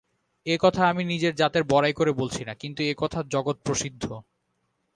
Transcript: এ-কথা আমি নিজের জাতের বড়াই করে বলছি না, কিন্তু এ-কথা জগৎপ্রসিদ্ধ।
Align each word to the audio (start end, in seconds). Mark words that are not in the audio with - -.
এ-কথা 0.45 0.81
আমি 0.89 1.03
নিজের 1.03 1.33
জাতের 1.35 1.63
বড়াই 1.63 1.93
করে 1.93 2.11
বলছি 2.11 2.41
না, 2.45 2.53
কিন্তু 2.53 2.79
এ-কথা 2.83 3.19
জগৎপ্রসিদ্ধ। 3.29 4.03